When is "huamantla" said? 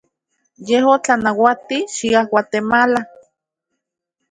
2.29-3.01